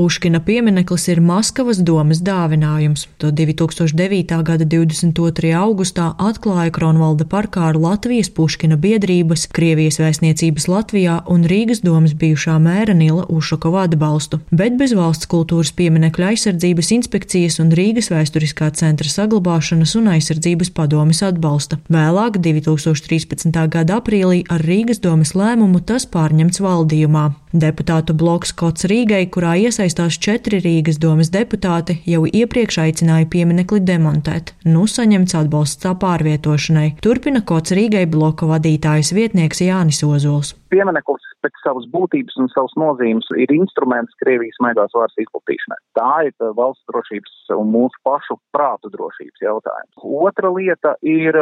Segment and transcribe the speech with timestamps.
[0.00, 3.02] Puškina piemineklis ir Maskavas domas dāvinājums.
[3.20, 4.30] To 2009.
[4.48, 5.50] gada 22.
[5.52, 12.54] augustā atklāja Kronvalda parkā ar Latvijas Puškina biedrības, Krievijas vēstniecības Latvijā un Rīgas domas bijušā
[12.64, 19.12] mēra Nila Ušakova atbalstu, bet bez valsts kultūras pieminekļa aizsardzības inspekcijas un Rīgas vēsturiskā centra
[19.12, 21.76] saglabāšanas un aizsardzības padomes atbalsta.
[21.92, 23.52] Vēlāk, 2013.
[23.76, 27.28] gada aprīlī, ar Rīgas domas lēmumu tas pārņemts valdījumā.
[27.50, 34.52] Deputātu bloks Kots Rīgai, kurā iesaistās četri Rīgas domas deputāti, jau iepriekš aicināja pieminekli demontēt.
[34.62, 37.02] Nu saņemts atbalsts tā pārvietošanai.
[37.02, 40.54] Turpina Kots Rīgai bloka vadītājas vietnieks Jānis Ozols.
[40.70, 45.78] Piemineklis pēc savas būtības un savas nozīmes ir instruments Krievijas maigās varas izplatīšanai.
[45.98, 50.04] Tā ir valsts drošības un mūsu pašu prātu drošības jautājums.
[50.30, 51.36] Otra lieta ir,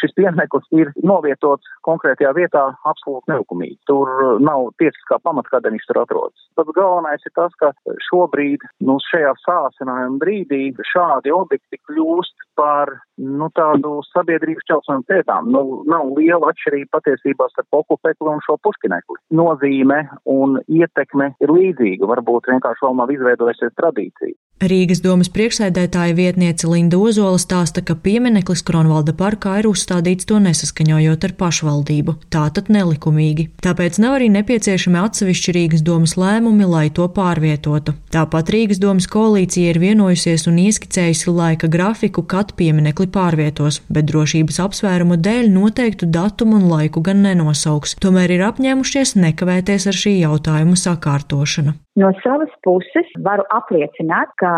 [0.00, 3.78] šis piemineklis ir novietots konkrētajā vietā absolūti nelikumīgi.
[3.90, 6.46] Tur nav tiesiskā pamata, kādēļ viņš tur atrodas.
[6.58, 7.72] Pats galvenais ir tas, ka
[8.10, 12.92] šobrīd, nu, šajā sācinājuma brīdī šādi objekti kļūst par,
[13.40, 15.48] nu, tādu sabiedrības čelsām pētām.
[15.54, 22.08] Nu, nav liela atšķirība patiesībā starp okupekli un šo puškinekli nozīme un ietekme ir līdzīga.
[22.12, 24.36] Varbūt vienkārši vēl nav izveidojusies tradīcija.
[24.60, 31.24] Rīgas domas priekšsēdētāja vietniece Linda Ozola stāsta, ka piemineklis Kronvalda parkā ir uzstādīts to nesaskaņojot
[31.24, 33.46] ar pašvaldību, tātad nelikumīgi.
[33.64, 37.96] Tāpēc nav arī nepieciešami atsevišķi Rīgas domas lēmumi, lai to pārvietotu.
[38.12, 44.60] Tāpat Rīgas domas koalīcija ir vienojusies un ieskicējusi laika grafiku, kad pieminekli pārvietos, bet drošības
[44.68, 47.96] apsvērumu dēļ noteiktu datumu un laiku gan nenosauks.
[48.04, 51.80] Tomēr ir apņēmušies nekavēties ar šī jautājuma sakārtošanu.
[51.98, 54.49] No savas puses varu apliecināt, ka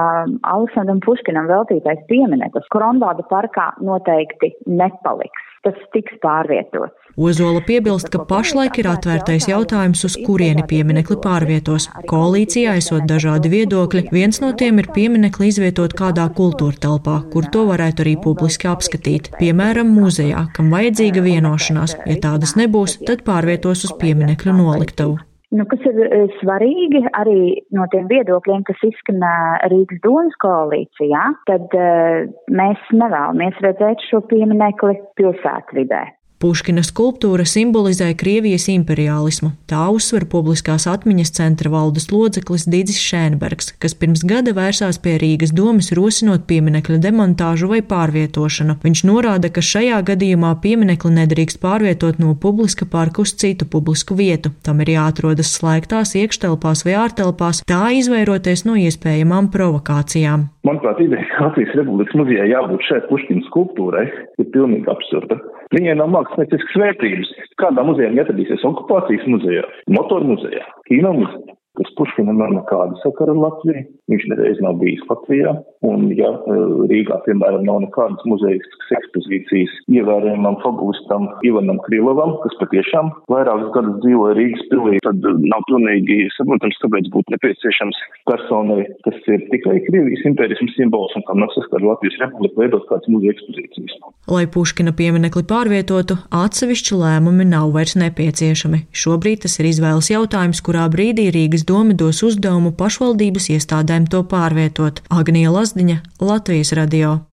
[0.42, 5.48] Aleksandram Puškinam veltītais piemineklis Kronvāda parkā noteikti nepaliks.
[5.62, 6.90] Tas tiks pārvietots.
[7.14, 11.86] Ozola piebilst, ka pašlaik ir atvērtais jautājums, uz kurieni pieminekli pārvietos.
[12.10, 17.66] Koalīcijā esot dažādi viedokļi, viens no tiem ir pieminekli izvietot kādā kultūra telpā, kur to
[17.70, 22.00] varētu arī publiski apskatīt, piemēram, muzejā, kam vajadzīga vienošanās.
[22.10, 25.20] Ja tādas nebūs, tad pārvietos uz pieminekļu noliktavu.
[25.52, 27.40] Nu, kas ir e, svarīgi arī
[27.76, 29.32] no tiem viedokļiem, kas izskanē
[29.68, 36.00] Rīgas domas koalīcijā, tad uh, mēs nevēlamies redzēt šo pieminekli pilsētvidē.
[36.42, 39.52] Puškina skulptūra simbolizē Krievijas imperialismu.
[39.70, 45.52] Tā uzsver publiskās atmiņas centra valdes loceklis Dīdzis Šēnbergs, kas pirms gada vērsās pie Rīgas
[45.54, 48.80] domas rosinot pieminekļa demontāžu vai pārvietošanu.
[48.82, 54.50] Viņš norāda, ka šajā gadījumā pieminekli nedrīkst pārvietot no publiska parka uz citu publisku vietu.
[54.66, 60.48] Tam ir jāatrodas slēgtās iekštelpās vai ārtelpās, tā izvairoties no iespējamām provokācijām.
[60.62, 64.04] Manuprāt, ideja, ka Latvijas Republikas muzejā jābūt šai Puškina skulptūrai,
[64.38, 65.40] ir pilnīgi absurda.
[65.74, 67.32] Viņai nav mākslinieckas vērtības.
[67.58, 71.58] Kādā muzejā atradīsies okupācijas muzejā, motoru muzejā, kino muzejā?
[71.78, 73.84] kas Puškinam nav nekāda sakara ar Latviju.
[74.12, 75.54] Viņš nereiz nav bijis Latvijā.
[75.82, 76.56] Un, ja e,
[76.90, 84.36] Rīgā, piemēram, nav nekādas muzejiskas ekspozīcijas ievērojamam fabulistam Ivanam Krilovam, kas patiešām vairākus gadus dzīvoja
[84.38, 87.98] Rīgas pilī, tad nav pilnīgi saprotams, kāpēc būtu nepieciešams
[88.30, 93.10] personai, kas ir tikai Krievijas impērijas simbols un kam nav saskara Latvijas republika, veidot kādas
[93.10, 93.98] muzeja ekspozīcijas.
[94.30, 98.84] Lai Puškina pieminekli pārvietotu, atsevišķi lēmumi nav vairs nepieciešami.
[98.94, 105.02] Šobrīd tas ir izvēles jautājums, kurā brīdī Rīgas doma dos uzdevumu pašvaldības iestādēm to pārvietot.
[105.10, 107.24] Agnija Lazdiņa, Latvijas radio.